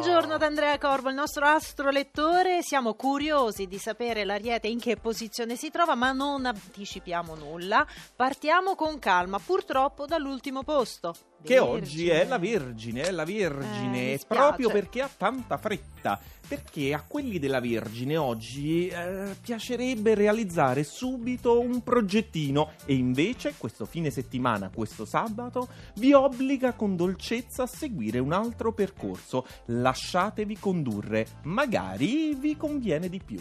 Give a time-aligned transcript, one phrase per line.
[0.00, 2.62] Buongiorno ad Andrea Corvo, il nostro astrolettore.
[2.62, 7.84] Siamo curiosi di sapere l'Ariete in che posizione si trova, ma non anticipiamo nulla.
[8.14, 11.16] Partiamo con calma, purtroppo dall'ultimo posto.
[11.42, 16.20] Che oggi è la Vergine, è la Vergine, Eh, proprio perché ha tanta fretta.
[16.46, 23.84] Perché a quelli della Vergine oggi eh, piacerebbe realizzare subito un progettino e invece questo
[23.84, 29.46] fine settimana, questo sabato, vi obbliga con dolcezza a seguire un altro percorso.
[29.66, 33.38] Lasciatevi condurre, magari vi conviene di più.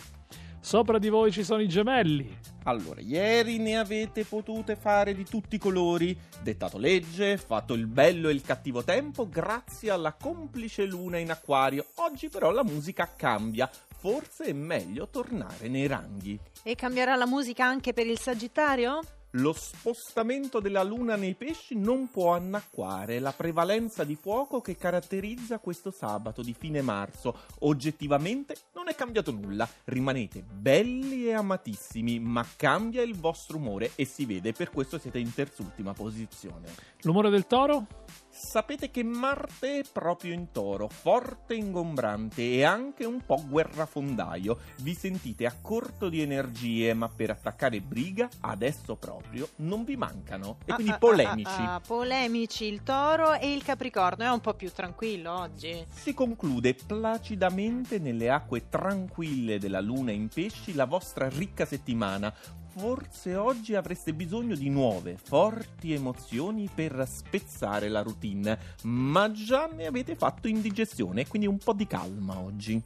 [0.60, 2.38] Sopra di voi ci sono i gemelli.
[2.64, 8.28] Allora, ieri ne avete potute fare di tutti i colori, dettato legge, fatto il bello
[8.28, 11.86] e il cattivo tempo grazie alla complice luna in acquario.
[11.96, 16.38] Oggi però la musica cambia, forse è meglio tornare nei ranghi.
[16.64, 19.00] E cambierà la musica anche per il Sagittario?
[19.32, 25.60] Lo spostamento della luna nei pesci non può annacquare la prevalenza di fuoco che caratterizza
[25.60, 27.38] questo sabato di fine marzo.
[27.60, 28.55] Oggettivamente
[28.88, 34.26] non è cambiato nulla, rimanete belli e amatissimi, ma cambia il vostro umore e si
[34.26, 36.70] vede, per questo siete in terzultima posizione.
[37.02, 37.85] L'umore del toro?
[38.30, 44.58] Sapete che Marte è proprio in toro, forte e ingombrante e anche un po' guerrafondaio.
[44.82, 50.58] Vi sentite a corto di energie, ma per attaccare briga adesso proprio non vi mancano.
[50.66, 51.49] E quindi Ah, ah, polemici.
[51.62, 54.24] ah, ah, polemici il Toro e il Capricorno.
[54.24, 55.86] È un po' più tranquillo oggi.
[55.90, 62.34] Si conclude placidamente nelle acque tranquille della luna in pesci la vostra ricca settimana.
[62.78, 69.88] Forse oggi avreste bisogno di nuove, forti emozioni per spezzare la routine, ma già ne
[69.88, 72.80] avete fatto indigestione, quindi un po' di calma oggi.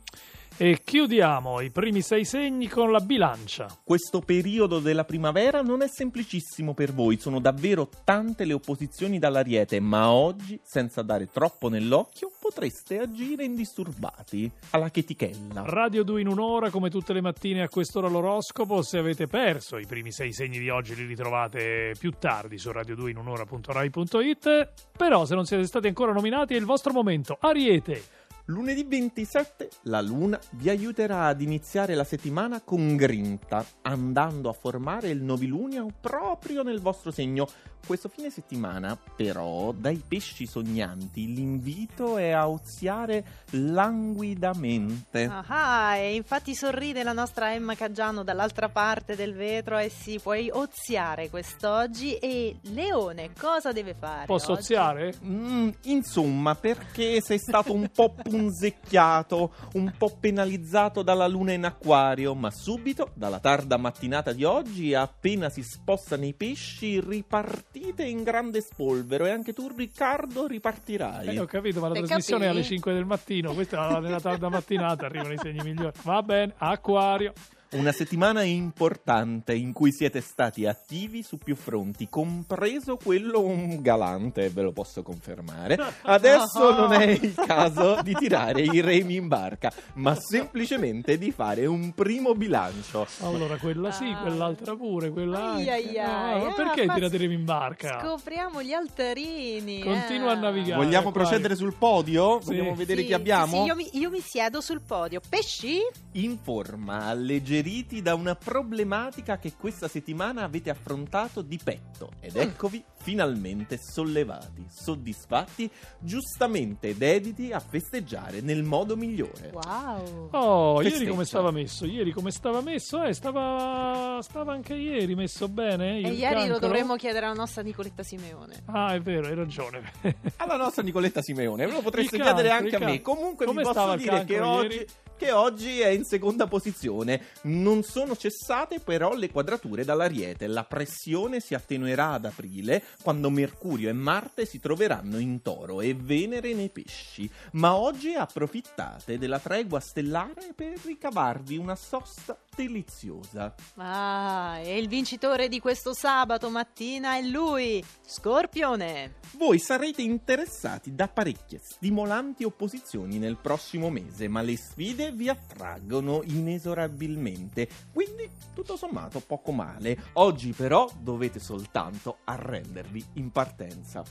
[0.57, 3.67] E chiudiamo i primi sei segni con la bilancia.
[3.83, 9.79] Questo periodo della primavera non è semplicissimo per voi, sono davvero tante le opposizioni dall'ariete,
[9.79, 15.63] ma oggi, senza dare troppo nell'occhio, potreste agire indisturbati, alla chetichella.
[15.65, 18.83] Radio 2 in un'ora, come tutte le mattine a quest'ora l'oroscopo.
[18.83, 24.73] Se avete perso i primi sei segni di oggi li ritrovate più tardi su radio2inun'ora.rai.it.
[24.95, 27.37] Però se non siete stati ancora nominati è il vostro momento.
[27.39, 28.19] Ariete!
[28.45, 35.09] Lunedì 27 la Luna vi aiuterà ad iniziare la settimana con grinta, andando a formare
[35.09, 37.47] il novilunio proprio nel vostro segno.
[37.85, 45.29] Questo fine settimana, però, dai pesci sognanti l'invito è a oziare languidamente.
[45.47, 50.49] Ah, e infatti sorride la nostra Emma Caggiano dall'altra parte del vetro e si puoi
[50.51, 52.17] oziare quest'oggi.
[52.17, 54.25] E Leone, cosa deve fare?
[54.27, 54.61] Posso oggi?
[54.61, 55.13] oziare?
[55.25, 62.33] Mm, insomma, perché sei stato un po' punzecchiato, un po' penalizzato dalla luna in acquario,
[62.33, 68.61] ma subito, dalla tarda mattinata di oggi, appena si sposta nei pesci, ripartite in grande
[68.61, 71.27] spolvero e anche tu, Riccardo, ripartirai.
[71.27, 72.75] Eh, ho capito, ma la Hai trasmissione è alle capito?
[72.75, 73.53] 5 del mattino.
[73.53, 75.97] Questa è nella tarda mattinata, arrivano i segni migliori.
[76.03, 77.33] Va bene, acquario.
[77.73, 84.49] Una settimana importante in cui siete stati attivi su più fronti, compreso quello un galante,
[84.49, 85.79] ve lo posso confermare.
[86.01, 91.65] Adesso non è il caso di tirare i remi in barca, ma semplicemente di fare
[91.65, 93.07] un primo bilancio.
[93.21, 94.17] Allora, quella sì, Ah.
[94.19, 96.39] quell'altra pure, quella Ai, ai, ai.
[96.39, 98.01] No, ma Ah, perché ma tirateremo in barca?
[98.03, 99.79] Scopriamo gli altarini.
[99.81, 100.35] Continua eh.
[100.35, 100.75] a navigare.
[100.83, 101.11] Vogliamo Acquario.
[101.29, 102.39] procedere sul podio?
[102.41, 102.47] Sì.
[102.47, 103.61] Vogliamo vedere Sì, chi abbiamo?
[103.61, 105.21] sì, io, mi, io mi siedo sul podio.
[105.29, 105.77] Pesci?
[106.13, 107.13] In forma,
[107.61, 112.11] alleggeriti da una problematica che questa settimana avete affrontato di petto.
[112.19, 115.69] Ed eccovi finalmente sollevati, soddisfatti,
[115.99, 119.51] giustamente dediti a festeggiare nel modo migliore.
[119.53, 120.27] Wow.
[120.31, 120.97] Oh, Festeggia.
[120.97, 121.85] ieri come stava messo?
[121.85, 123.03] Ieri come stava messo?
[123.03, 125.97] Eh, stava, stava anche ieri messo bene.
[125.97, 126.59] E il ieri lo cancro?
[126.59, 128.63] dovremmo chiedere alla nostra Nicoletta Simeone.
[128.65, 129.91] Ah, è vero, hai ragione.
[130.37, 132.85] Alla nostra Nicoletta Simeone, ve lo potreste Il chiedere cancro, anche a me.
[132.95, 133.13] cancro.
[133.13, 134.87] Comunque Come vi stava posso dire che cancro oggi, ieri?
[135.21, 137.25] Che oggi è in seconda posizione.
[137.43, 140.47] Non sono cessate però le quadrature dall'ariete.
[140.47, 145.93] La pressione si attenuerà ad aprile quando Mercurio e Marte si troveranno in toro e
[145.93, 147.29] Venere nei pesci.
[147.51, 153.53] Ma oggi approfittate della tregua stellare per ricavarvi una sosta deliziosa.
[153.75, 159.19] Ah, e il vincitore di questo sabato mattina è lui, Scorpione.
[159.37, 166.21] Voi sarete interessati da parecchie stimolanti opposizioni nel prossimo mese, ma le sfide vi attraggono
[166.23, 167.67] inesorabilmente.
[167.93, 169.97] Quindi, tutto sommato, poco male.
[170.13, 174.03] Oggi però dovete soltanto arrendervi in partenza.